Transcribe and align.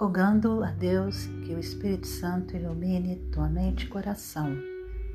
rogando 0.00 0.64
a 0.64 0.70
Deus 0.70 1.26
que 1.44 1.52
o 1.52 1.60
Espírito 1.60 2.06
Santo 2.06 2.56
ilumine 2.56 3.16
tua 3.30 3.50
mente 3.50 3.84
e 3.84 3.88
coração. 3.88 4.56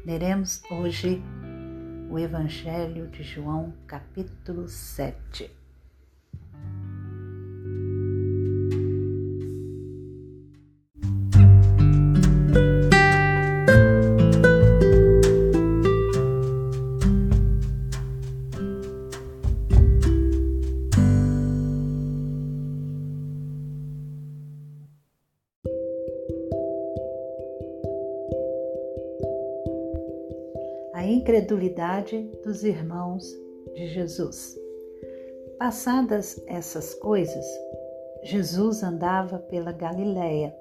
Leremos 0.05 0.61
hoje 0.69 1.23
o 2.07 2.19
Evangelho 2.19 3.07
de 3.07 3.23
João, 3.23 3.73
capítulo 3.87 4.67
7. 4.67 5.64
Dos 32.43 32.65
irmãos 32.65 33.25
de 33.73 33.87
Jesus. 33.87 34.59
Passadas 35.57 36.43
essas 36.45 36.93
coisas, 36.93 37.45
Jesus 38.21 38.83
andava 38.83 39.39
pela 39.39 39.71
Galiléia, 39.71 40.53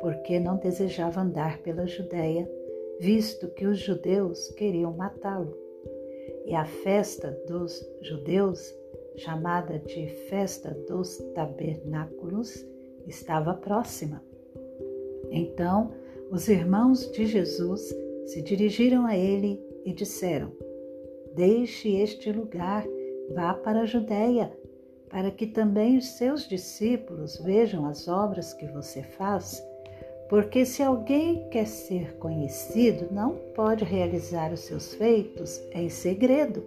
porque 0.00 0.40
não 0.40 0.56
desejava 0.56 1.20
andar 1.20 1.62
pela 1.62 1.86
Judéia, 1.86 2.50
visto 2.98 3.46
que 3.50 3.64
os 3.64 3.78
judeus 3.78 4.48
queriam 4.52 4.92
matá-lo. 4.92 5.56
E 6.44 6.54
a 6.54 6.64
festa 6.64 7.30
dos 7.46 7.88
judeus, 8.02 8.74
chamada 9.16 9.78
de 9.78 10.08
Festa 10.28 10.76
dos 10.88 11.16
Tabernáculos, 11.32 12.66
estava 13.06 13.54
próxima. 13.54 14.20
Então, 15.30 15.92
os 16.28 16.48
irmãos 16.48 17.08
de 17.12 17.24
Jesus 17.24 17.94
se 18.26 18.42
dirigiram 18.42 19.06
a 19.06 19.16
ele 19.16 19.64
e 19.86 19.92
disseram: 19.92 20.52
Deixe 21.34 21.96
este 21.96 22.32
lugar, 22.32 22.84
vá 23.32 23.54
para 23.54 23.82
a 23.82 23.86
Judéia, 23.86 24.52
para 25.08 25.30
que 25.30 25.46
também 25.46 25.96
os 25.96 26.08
seus 26.18 26.46
discípulos 26.48 27.38
vejam 27.38 27.86
as 27.86 28.08
obras 28.08 28.52
que 28.52 28.66
você 28.66 29.02
faz. 29.02 29.64
Porque 30.28 30.66
se 30.66 30.82
alguém 30.82 31.48
quer 31.50 31.66
ser 31.66 32.16
conhecido, 32.16 33.14
não 33.14 33.36
pode 33.54 33.84
realizar 33.84 34.52
os 34.52 34.60
seus 34.60 34.92
feitos 34.94 35.62
em 35.72 35.88
segredo. 35.88 36.66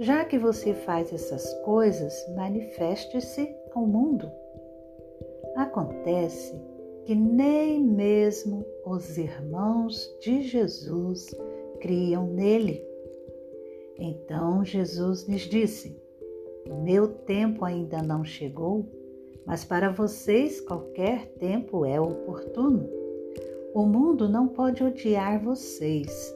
Já 0.00 0.24
que 0.24 0.36
você 0.36 0.74
faz 0.74 1.12
essas 1.12 1.54
coisas, 1.62 2.12
manifeste-se 2.34 3.48
ao 3.72 3.86
mundo. 3.86 4.28
Acontece 5.54 6.52
que 7.04 7.14
nem 7.14 7.80
mesmo 7.80 8.66
os 8.84 9.16
irmãos 9.16 10.10
de 10.20 10.42
Jesus 10.42 11.32
criam 11.84 12.26
nele. 12.26 12.82
Então 13.98 14.64
Jesus 14.64 15.28
lhes 15.28 15.42
disse: 15.42 15.94
Meu 16.82 17.08
tempo 17.08 17.62
ainda 17.62 18.02
não 18.02 18.24
chegou, 18.24 18.86
mas 19.44 19.66
para 19.66 19.90
vocês 19.90 20.62
qualquer 20.62 21.26
tempo 21.34 21.84
é 21.84 22.00
oportuno. 22.00 22.88
O 23.74 23.84
mundo 23.84 24.26
não 24.30 24.48
pode 24.48 24.82
odiar 24.82 25.44
vocês, 25.44 26.34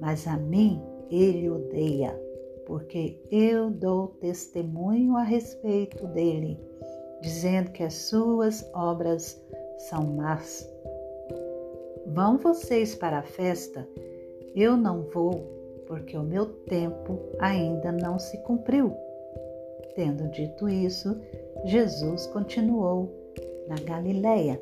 mas 0.00 0.26
a 0.26 0.36
mim 0.36 0.82
ele 1.08 1.48
odeia, 1.48 2.20
porque 2.66 3.20
eu 3.30 3.70
dou 3.70 4.08
testemunho 4.20 5.16
a 5.16 5.22
respeito 5.22 6.08
dele, 6.08 6.58
dizendo 7.22 7.70
que 7.70 7.84
as 7.84 7.94
suas 7.94 8.68
obras 8.74 9.40
são 9.88 10.02
más. 10.16 10.68
Vão 12.08 12.36
vocês 12.36 12.96
para 12.96 13.20
a 13.20 13.22
festa? 13.22 13.86
Eu 14.54 14.76
não 14.76 15.02
vou, 15.02 15.40
porque 15.86 16.16
o 16.16 16.22
meu 16.22 16.46
tempo 16.46 17.18
ainda 17.38 17.92
não 17.92 18.18
se 18.18 18.36
cumpriu. 18.42 18.94
Tendo 19.94 20.28
dito 20.30 20.68
isso, 20.68 21.20
Jesus 21.64 22.26
continuou 22.26 23.10
na 23.68 23.76
Galileia. 23.76 24.60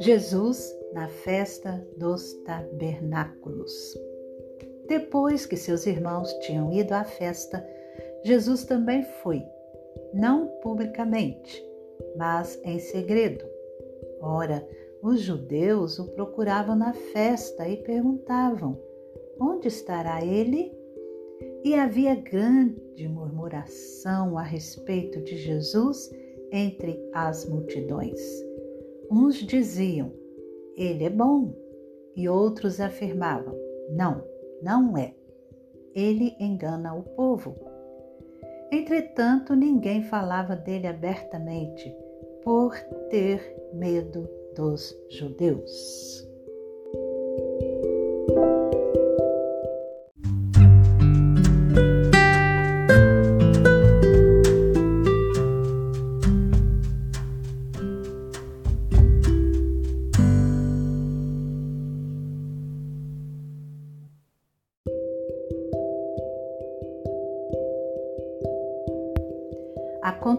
Jesus 0.00 0.74
na 0.94 1.08
festa 1.08 1.86
dos 1.98 2.32
tabernáculos. 2.44 3.70
Depois 4.88 5.44
que 5.44 5.58
seus 5.58 5.86
irmãos 5.86 6.32
tinham 6.40 6.72
ido 6.72 6.94
à 6.94 7.04
festa, 7.04 7.62
Jesus 8.24 8.64
também 8.64 9.02
foi, 9.22 9.42
não 10.14 10.48
publicamente, 10.62 11.62
mas 12.16 12.58
em 12.64 12.78
segredo. 12.78 13.44
Ora, 14.22 14.66
os 15.02 15.20
judeus 15.20 15.98
o 15.98 16.06
procuravam 16.12 16.76
na 16.76 16.94
festa 16.94 17.68
e 17.68 17.76
perguntavam: 17.76 18.80
Onde 19.38 19.68
estará 19.68 20.24
ele? 20.24 20.72
E 21.62 21.74
havia 21.74 22.14
grande 22.14 23.06
murmuração 23.06 24.38
a 24.38 24.42
respeito 24.42 25.20
de 25.20 25.36
Jesus 25.36 26.10
entre 26.50 26.98
as 27.12 27.46
multidões. 27.46 28.49
Uns 29.10 29.34
diziam, 29.36 30.12
ele 30.76 31.04
é 31.04 31.10
bom, 31.10 31.52
e 32.14 32.28
outros 32.28 32.80
afirmavam, 32.80 33.56
não, 33.90 34.24
não 34.62 34.96
é. 34.96 35.12
Ele 35.94 36.36
engana 36.38 36.94
o 36.94 37.02
povo. 37.02 37.56
Entretanto, 38.70 39.56
ninguém 39.56 40.04
falava 40.04 40.54
dele 40.54 40.86
abertamente, 40.86 41.92
por 42.44 42.72
ter 43.10 43.56
medo 43.74 44.28
dos 44.54 44.96
judeus. 45.10 46.29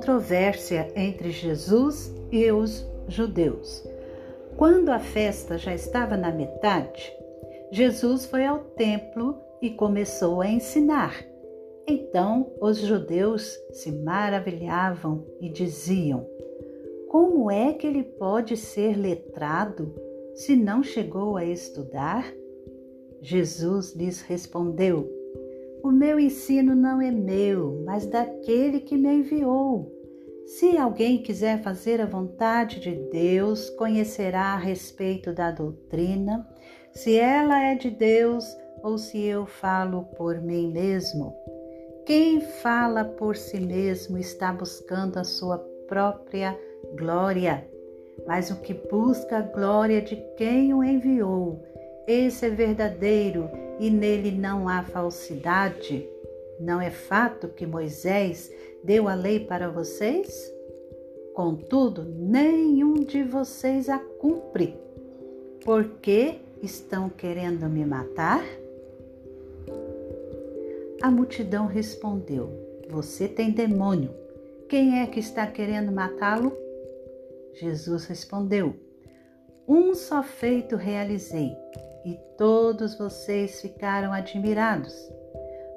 Controvérsia 0.01 0.91
entre 0.95 1.29
Jesus 1.29 2.11
e 2.31 2.51
os 2.51 2.83
judeus. 3.07 3.87
Quando 4.57 4.89
a 4.89 4.97
festa 4.97 5.59
já 5.59 5.75
estava 5.75 6.17
na 6.17 6.31
metade, 6.31 7.13
Jesus 7.71 8.25
foi 8.25 8.43
ao 8.43 8.57
templo 8.75 9.37
e 9.61 9.69
começou 9.69 10.41
a 10.41 10.49
ensinar. 10.49 11.23
Então 11.87 12.51
os 12.59 12.79
judeus 12.79 13.55
se 13.73 13.91
maravilhavam 13.91 15.23
e 15.39 15.49
diziam: 15.49 16.27
Como 17.07 17.51
é 17.51 17.71
que 17.73 17.85
ele 17.85 18.01
pode 18.03 18.57
ser 18.57 18.97
letrado 18.97 19.93
se 20.33 20.55
não 20.55 20.81
chegou 20.81 21.37
a 21.37 21.45
estudar? 21.45 22.25
Jesus 23.21 23.93
lhes 23.95 24.21
respondeu: 24.21 25.20
o 25.83 25.91
meu 25.91 26.19
ensino 26.19 26.75
não 26.75 27.01
é 27.01 27.11
meu, 27.11 27.81
mas 27.85 28.05
daquele 28.05 28.79
que 28.79 28.97
me 28.97 29.13
enviou. 29.13 29.91
Se 30.45 30.77
alguém 30.77 31.21
quiser 31.21 31.61
fazer 31.61 32.01
a 32.01 32.05
vontade 32.05 32.79
de 32.79 32.93
Deus, 33.09 33.69
conhecerá 33.71 34.53
a 34.53 34.57
respeito 34.57 35.33
da 35.33 35.49
doutrina, 35.49 36.47
se 36.91 37.15
ela 37.15 37.61
é 37.63 37.75
de 37.75 37.89
Deus 37.89 38.45
ou 38.83 38.97
se 38.97 39.23
eu 39.23 39.45
falo 39.45 40.03
por 40.17 40.41
mim 40.41 40.71
mesmo. 40.71 41.33
Quem 42.05 42.41
fala 42.41 43.05
por 43.05 43.35
si 43.35 43.59
mesmo 43.59 44.17
está 44.17 44.51
buscando 44.51 45.17
a 45.17 45.23
sua 45.23 45.57
própria 45.87 46.57
glória, 46.97 47.67
mas 48.27 48.51
o 48.51 48.59
que 48.61 48.73
busca 48.73 49.37
a 49.37 49.41
glória 49.41 50.01
de 50.01 50.15
quem 50.35 50.73
o 50.73 50.83
enviou, 50.83 51.63
esse 52.07 52.45
é 52.45 52.49
verdadeiro 52.49 53.49
e 53.81 53.89
nele 53.89 54.31
não 54.31 54.69
há 54.69 54.83
falsidade? 54.83 56.07
Não 56.59 56.79
é 56.79 56.91
fato 56.91 57.47
que 57.47 57.65
Moisés 57.65 58.53
deu 58.83 59.07
a 59.07 59.15
lei 59.15 59.39
para 59.39 59.69
vocês? 59.69 60.53
Contudo, 61.33 62.03
nenhum 62.03 62.93
de 62.93 63.23
vocês 63.23 63.89
a 63.89 63.97
cumpre. 63.97 64.79
Por 65.65 65.83
que 65.99 66.35
estão 66.61 67.09
querendo 67.09 67.67
me 67.67 67.83
matar? 67.83 68.45
A 71.01 71.09
multidão 71.09 71.65
respondeu: 71.65 72.51
Você 72.87 73.27
tem 73.27 73.49
demônio. 73.49 74.11
Quem 74.69 74.99
é 74.99 75.07
que 75.07 75.19
está 75.19 75.47
querendo 75.47 75.91
matá-lo? 75.91 76.55
Jesus 77.53 78.05
respondeu: 78.05 78.75
Um 79.67 79.93
só 79.93 80.23
feito 80.23 80.75
realizei, 80.75 81.55
e 82.03 82.19
todos 82.37 82.97
vocês 82.97 83.61
ficaram 83.61 84.11
admirados. 84.11 84.93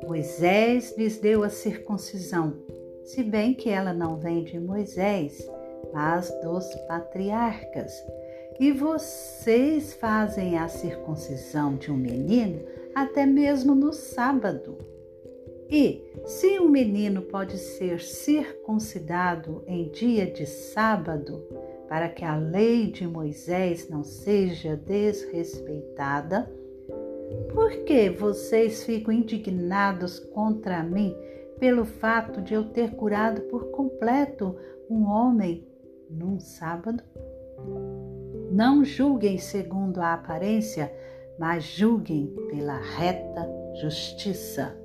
Moisés 0.06 0.96
lhes 0.96 1.18
deu 1.18 1.42
a 1.42 1.48
circuncisão, 1.48 2.56
se 3.04 3.22
bem 3.22 3.54
que 3.54 3.68
ela 3.68 3.92
não 3.92 4.16
vem 4.16 4.44
de 4.44 4.58
Moisés, 4.58 5.46
mas 5.92 6.30
dos 6.42 6.66
patriarcas. 6.88 7.92
E 8.58 8.72
vocês 8.72 9.94
fazem 9.94 10.58
a 10.58 10.68
circuncisão 10.68 11.76
de 11.76 11.90
um 11.90 11.96
menino 11.96 12.64
até 12.94 13.26
mesmo 13.26 13.74
no 13.74 13.92
sábado. 13.92 14.78
E 15.68 16.04
se 16.26 16.58
um 16.60 16.68
menino 16.68 17.22
pode 17.22 17.58
ser 17.58 18.00
circuncidado 18.00 19.64
em 19.66 19.90
dia 19.90 20.26
de 20.26 20.46
sábado, 20.46 21.42
para 21.88 22.08
que 22.08 22.24
a 22.24 22.36
lei 22.36 22.90
de 22.90 23.06
Moisés 23.06 23.88
não 23.88 24.02
seja 24.02 24.76
desrespeitada, 24.76 26.50
por 27.52 27.70
que 27.84 28.10
vocês 28.10 28.84
ficam 28.84 29.12
indignados 29.12 30.18
contra 30.18 30.82
mim 30.82 31.14
pelo 31.58 31.84
fato 31.84 32.40
de 32.42 32.54
eu 32.54 32.64
ter 32.64 32.92
curado 32.92 33.42
por 33.42 33.70
completo 33.70 34.56
um 34.88 35.04
homem 35.06 35.66
num 36.10 36.38
sábado? 36.38 37.02
Não 38.50 38.84
julguem 38.84 39.38
segundo 39.38 40.00
a 40.00 40.14
aparência, 40.14 40.92
mas 41.38 41.64
julguem 41.64 42.34
pela 42.48 42.78
reta 42.78 43.48
justiça. 43.80 44.83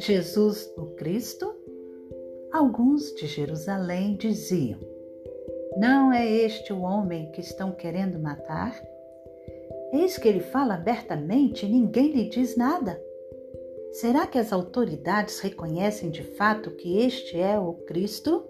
Jesus 0.00 0.72
o 0.78 0.86
Cristo? 0.96 1.54
Alguns 2.50 3.14
de 3.14 3.26
Jerusalém 3.26 4.16
diziam: 4.16 4.80
Não 5.76 6.10
é 6.10 6.26
este 6.26 6.72
o 6.72 6.80
homem 6.80 7.30
que 7.32 7.40
estão 7.42 7.72
querendo 7.72 8.18
matar? 8.18 8.74
Eis 9.92 10.16
que 10.16 10.26
ele 10.26 10.40
fala 10.40 10.74
abertamente 10.74 11.66
e 11.66 11.68
ninguém 11.68 12.12
lhe 12.12 12.28
diz 12.30 12.56
nada. 12.56 12.98
Será 13.92 14.26
que 14.26 14.38
as 14.38 14.52
autoridades 14.52 15.38
reconhecem 15.40 16.10
de 16.10 16.22
fato 16.22 16.70
que 16.70 16.98
este 17.04 17.38
é 17.38 17.58
o 17.58 17.74
Cristo? 17.74 18.44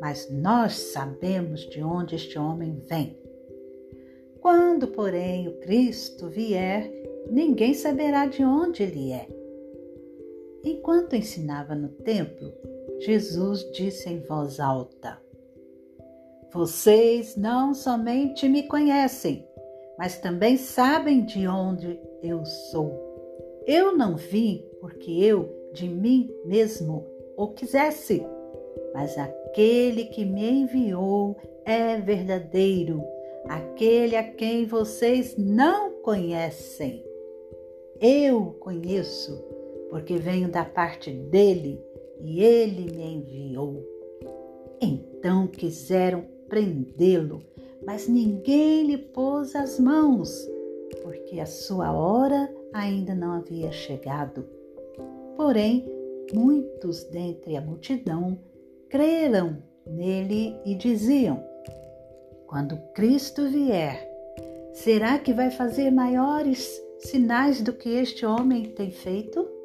Mas 0.00 0.30
nós 0.30 0.74
sabemos 0.74 1.62
de 1.68 1.82
onde 1.82 2.14
este 2.14 2.38
homem 2.38 2.78
vem. 2.88 3.18
Quando, 4.40 4.86
porém, 4.88 5.48
o 5.48 5.58
Cristo 5.58 6.28
vier, 6.28 6.88
ninguém 7.28 7.74
saberá 7.74 8.26
de 8.26 8.44
onde 8.44 8.82
ele 8.84 9.12
é 9.12 9.39
Enquanto 10.62 11.16
ensinava 11.16 11.74
no 11.74 11.88
templo, 11.88 12.52
Jesus 12.98 13.70
disse 13.72 14.10
em 14.10 14.20
voz 14.20 14.60
alta: 14.60 15.18
Vocês 16.52 17.34
não 17.34 17.72
somente 17.72 18.46
me 18.46 18.64
conhecem, 18.64 19.46
mas 19.98 20.18
também 20.18 20.58
sabem 20.58 21.24
de 21.24 21.48
onde 21.48 21.98
eu 22.22 22.44
sou. 22.44 22.92
Eu 23.66 23.96
não 23.96 24.16
vim 24.16 24.62
porque 24.80 25.10
eu 25.10 25.48
de 25.72 25.88
mim 25.88 26.30
mesmo 26.44 27.06
o 27.36 27.48
quisesse, 27.48 28.26
mas 28.92 29.16
aquele 29.16 30.06
que 30.06 30.26
me 30.26 30.62
enviou 30.62 31.36
é 31.64 31.96
verdadeiro, 31.96 33.02
aquele 33.48 34.14
a 34.14 34.24
quem 34.24 34.66
vocês 34.66 35.36
não 35.38 36.02
conhecem. 36.02 37.02
Eu 37.98 38.56
conheço 38.60 39.59
porque 39.90 40.16
venho 40.16 40.48
da 40.48 40.64
parte 40.64 41.10
dele 41.10 41.82
e 42.20 42.42
ele 42.42 42.92
me 42.92 43.16
enviou. 43.16 43.84
Então 44.80 45.46
quiseram 45.46 46.24
prendê-lo, 46.48 47.42
mas 47.84 48.08
ninguém 48.08 48.86
lhe 48.86 48.96
pôs 48.96 49.54
as 49.54 49.78
mãos, 49.78 50.48
porque 51.02 51.40
a 51.40 51.46
sua 51.46 51.92
hora 51.92 52.48
ainda 52.72 53.14
não 53.14 53.32
havia 53.32 53.72
chegado. 53.72 54.44
Porém, 55.36 55.86
muitos 56.32 57.04
dentre 57.04 57.56
a 57.56 57.60
multidão 57.60 58.38
creram 58.88 59.62
nele 59.86 60.56
e 60.64 60.74
diziam: 60.74 61.42
Quando 62.46 62.76
Cristo 62.94 63.48
vier, 63.48 64.08
será 64.72 65.18
que 65.18 65.32
vai 65.32 65.50
fazer 65.50 65.90
maiores 65.90 66.80
sinais 66.98 67.60
do 67.60 67.72
que 67.72 67.88
este 67.88 68.24
homem 68.24 68.64
tem 68.64 68.90
feito? 68.90 69.59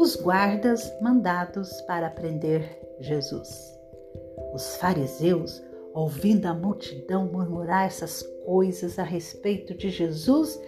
Os 0.00 0.16
guardas 0.16 0.90
mandados 1.02 1.82
para 1.82 2.08
prender 2.08 2.80
Jesus. 3.00 3.78
Os 4.54 4.76
fariseus, 4.76 5.62
ouvindo 5.92 6.46
a 6.46 6.54
multidão 6.54 7.26
murmurar 7.30 7.84
essas 7.84 8.22
coisas 8.46 8.98
a 8.98 9.02
respeito 9.02 9.74
de 9.74 9.90
Jesus, 9.90 10.58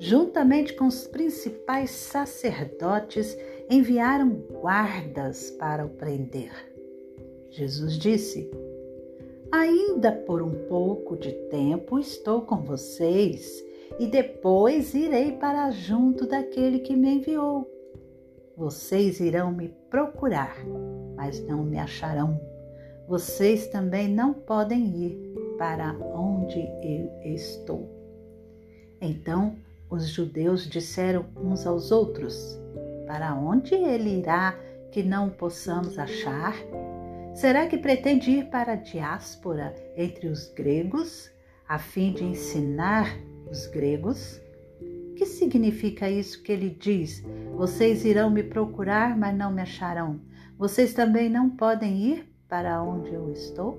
juntamente 0.00 0.74
com 0.74 0.88
os 0.88 1.06
principais 1.06 1.92
sacerdotes, 1.92 3.38
enviaram 3.70 4.42
guardas 4.60 5.52
para 5.52 5.86
o 5.86 5.90
prender. 5.90 6.50
Jesus 7.48 7.96
disse: 7.96 8.50
Ainda 9.52 10.10
por 10.10 10.42
um 10.42 10.66
pouco 10.66 11.16
de 11.16 11.30
tempo 11.48 11.96
estou 11.96 12.42
com 12.42 12.56
vocês, 12.56 13.64
e 14.00 14.08
depois 14.08 14.94
irei 14.94 15.30
para 15.30 15.70
junto 15.70 16.26
daquele 16.26 16.80
que 16.80 16.96
me 16.96 17.14
enviou. 17.14 17.79
Vocês 18.60 19.20
irão 19.20 19.50
me 19.50 19.70
procurar, 19.88 20.54
mas 21.16 21.42
não 21.46 21.64
me 21.64 21.78
acharão. 21.78 22.38
Vocês 23.08 23.68
também 23.68 24.06
não 24.06 24.34
podem 24.34 24.84
ir 25.02 25.34
para 25.56 25.94
onde 25.94 26.60
eu 26.82 27.10
estou. 27.34 27.88
Então 29.00 29.56
os 29.88 30.10
judeus 30.10 30.68
disseram 30.68 31.24
uns 31.38 31.66
aos 31.66 31.90
outros: 31.90 32.60
Para 33.06 33.34
onde 33.34 33.74
ele 33.74 34.18
irá 34.18 34.54
que 34.92 35.02
não 35.02 35.30
possamos 35.30 35.98
achar? 35.98 36.54
Será 37.32 37.66
que 37.66 37.78
pretende 37.78 38.30
ir 38.30 38.50
para 38.50 38.72
a 38.72 38.76
diáspora 38.76 39.74
entre 39.96 40.28
os 40.28 40.52
gregos, 40.52 41.30
a 41.66 41.78
fim 41.78 42.12
de 42.12 42.24
ensinar 42.24 43.06
os 43.50 43.66
gregos? 43.68 44.38
Que 45.20 45.26
significa 45.26 46.08
isso 46.08 46.42
que 46.42 46.50
ele 46.50 46.70
diz? 46.70 47.22
Vocês 47.54 48.06
irão 48.06 48.30
me 48.30 48.42
procurar, 48.42 49.18
mas 49.18 49.36
não 49.36 49.52
me 49.52 49.60
acharão. 49.60 50.18
Vocês 50.56 50.94
também 50.94 51.28
não 51.28 51.50
podem 51.50 51.94
ir 51.98 52.32
para 52.48 52.82
onde 52.82 53.12
eu 53.12 53.30
estou? 53.30 53.78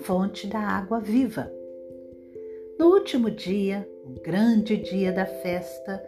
Fonte 0.00 0.46
da 0.46 0.58
água 0.58 1.00
viva. 1.00 1.52
No 2.78 2.94
último 2.94 3.30
dia, 3.30 3.88
o 4.04 4.20
grande 4.20 4.76
dia 4.76 5.12
da 5.12 5.26
festa, 5.26 6.02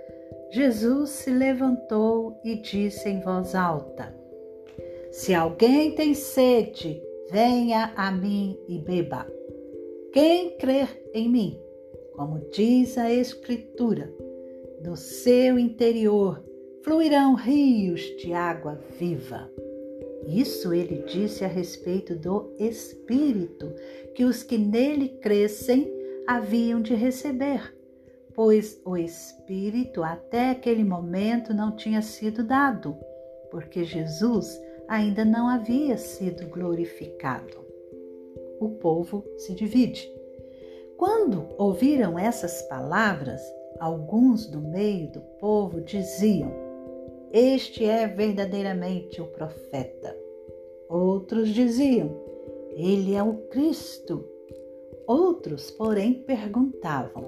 Jesus 0.50 1.10
se 1.10 1.30
levantou 1.30 2.38
e 2.44 2.56
disse 2.56 3.08
em 3.08 3.20
voz 3.20 3.54
alta: 3.54 4.14
Se 5.10 5.34
alguém 5.34 5.94
tem 5.94 6.14
sede, 6.14 7.02
venha 7.30 7.92
a 7.96 8.10
mim 8.10 8.58
e 8.68 8.78
beba. 8.78 9.26
Quem 10.12 10.56
crer 10.56 10.88
em 11.14 11.28
mim, 11.28 11.58
como 12.14 12.38
diz 12.50 12.98
a 12.98 13.10
Escritura, 13.10 14.12
do 14.82 14.96
seu 14.96 15.58
interior 15.58 16.42
fluirão 16.82 17.34
rios 17.34 18.00
de 18.16 18.32
água 18.32 18.78
viva. 18.98 19.50
Isso 20.26 20.72
ele 20.72 21.04
disse 21.06 21.44
a 21.44 21.48
respeito 21.48 22.14
do 22.14 22.52
Espírito, 22.58 23.72
que 24.14 24.24
os 24.24 24.42
que 24.42 24.56
nele 24.56 25.08
crescem 25.08 25.92
haviam 26.26 26.80
de 26.80 26.94
receber, 26.94 27.74
pois 28.34 28.80
o 28.84 28.96
Espírito 28.96 30.02
até 30.02 30.50
aquele 30.50 30.84
momento 30.84 31.52
não 31.52 31.74
tinha 31.74 32.00
sido 32.02 32.44
dado, 32.44 32.96
porque 33.50 33.84
Jesus 33.84 34.60
ainda 34.88 35.24
não 35.24 35.48
havia 35.48 35.96
sido 35.96 36.46
glorificado. 36.48 37.62
O 38.60 38.70
povo 38.70 39.24
se 39.36 39.54
divide. 39.54 40.08
Quando 40.96 41.48
ouviram 41.58 42.16
essas 42.16 42.62
palavras, 42.62 43.42
alguns 43.80 44.46
do 44.46 44.60
meio 44.60 45.10
do 45.10 45.20
povo 45.40 45.80
diziam: 45.80 46.52
Este 47.32 47.86
é 47.86 48.06
verdadeiramente 48.06 49.18
o 49.22 49.26
profeta. 49.26 50.14
Outros 50.86 51.48
diziam: 51.48 52.14
Ele 52.76 53.14
é 53.14 53.22
o 53.22 53.48
Cristo. 53.48 54.22
Outros, 55.06 55.70
porém, 55.70 56.12
perguntavam: 56.24 57.24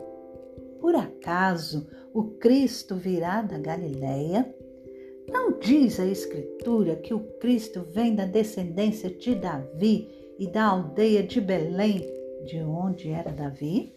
Por 0.78 0.94
acaso 0.94 1.88
o 2.12 2.24
Cristo 2.38 2.96
virá 2.96 3.40
da 3.40 3.56
Galileia? 3.56 4.54
Não 5.26 5.58
diz 5.58 5.98
a 5.98 6.04
Escritura 6.04 6.96
que 6.96 7.14
o 7.14 7.20
Cristo 7.38 7.86
vem 7.90 8.14
da 8.14 8.26
descendência 8.26 9.08
de 9.08 9.34
Davi 9.34 10.06
e 10.38 10.46
da 10.46 10.66
aldeia 10.66 11.22
de 11.22 11.40
Belém, 11.40 12.06
de 12.44 12.60
onde 12.60 13.08
era 13.08 13.32
Davi? 13.32 13.94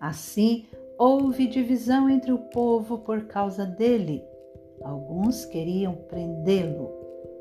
Assim, 0.00 0.66
houve 0.98 1.46
divisão 1.46 2.10
entre 2.10 2.32
o 2.32 2.38
povo 2.38 2.98
por 2.98 3.26
causa 3.26 3.64
dele. 3.64 4.31
Alguns 4.84 5.44
queriam 5.46 5.94
prendê-lo, 6.08 6.90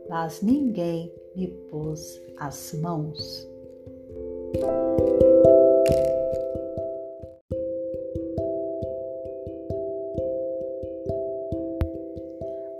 mas 0.09 0.41
ninguém 0.41 1.11
lhe 1.35 1.47
pôs 1.69 2.21
as 2.37 2.73
mãos. 2.73 3.49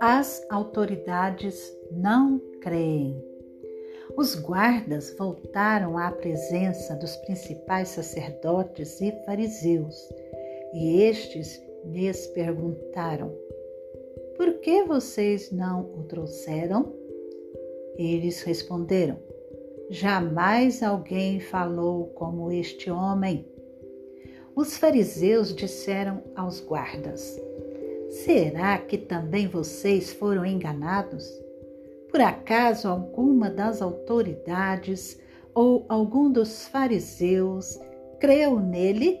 As 0.00 0.44
autoridades 0.50 1.72
não 1.90 2.40
creem. 2.60 3.22
Os 4.16 4.34
guardas 4.34 5.14
voltaram 5.16 5.96
à 5.96 6.10
presença 6.10 6.94
dos 6.96 7.16
principais 7.18 7.88
sacerdotes 7.88 9.00
e 9.00 9.10
fariseus, 9.24 9.96
e 10.74 11.02
estes 11.02 11.62
lhes 11.84 12.26
perguntaram: 12.28 13.32
que 14.62 14.84
vocês 14.84 15.50
não 15.50 15.80
o 15.80 16.04
trouxeram? 16.04 16.94
Eles 17.96 18.42
responderam: 18.42 19.18
Jamais 19.90 20.82
alguém 20.82 21.40
falou 21.40 22.06
como 22.14 22.50
este 22.50 22.90
homem. 22.90 23.44
Os 24.54 24.76
fariseus 24.76 25.54
disseram 25.54 26.22
aos 26.36 26.60
guardas: 26.60 27.40
Será 28.08 28.78
que 28.78 28.96
também 28.96 29.48
vocês 29.48 30.12
foram 30.12 30.46
enganados? 30.46 31.28
Por 32.08 32.20
acaso 32.20 32.86
alguma 32.86 33.50
das 33.50 33.82
autoridades 33.82 35.20
ou 35.54 35.84
algum 35.88 36.30
dos 36.30 36.68
fariseus 36.68 37.80
creu 38.20 38.60
nele? 38.60 39.20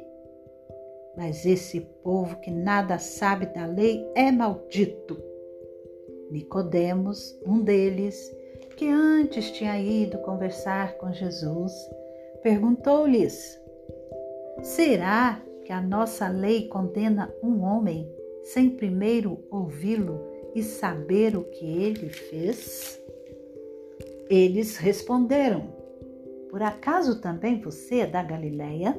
Mas 1.16 1.44
esse 1.44 1.80
povo 2.02 2.36
que 2.36 2.50
nada 2.50 2.98
sabe 2.98 3.46
da 3.46 3.66
lei 3.66 4.06
é 4.14 4.30
maldito. 4.30 5.31
Nicodemos, 6.32 7.38
um 7.46 7.60
deles, 7.60 8.34
que 8.74 8.88
antes 8.88 9.50
tinha 9.50 9.78
ido 9.78 10.16
conversar 10.18 10.96
com 10.96 11.12
Jesus, 11.12 11.72
perguntou-lhes: 12.42 13.60
Será 14.62 15.42
que 15.64 15.72
a 15.72 15.80
nossa 15.80 16.28
lei 16.28 16.68
condena 16.68 17.32
um 17.42 17.62
homem 17.62 18.10
sem 18.42 18.70
primeiro 18.70 19.44
ouvi-lo 19.50 20.20
e 20.54 20.62
saber 20.62 21.36
o 21.36 21.44
que 21.44 21.66
ele 21.66 22.08
fez? 22.08 22.98
Eles 24.30 24.78
responderam: 24.78 25.68
Por 26.48 26.62
acaso 26.62 27.20
também 27.20 27.60
você 27.60 28.00
é 28.00 28.06
da 28.06 28.22
Galileia? 28.22 28.98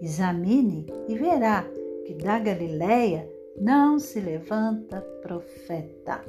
Examine 0.00 0.86
e 1.08 1.14
verá 1.14 1.66
que 2.06 2.14
da 2.14 2.38
Galileia 2.38 3.28
não 3.60 3.98
se 3.98 4.20
levanta 4.20 5.00
profeta. 5.22 6.22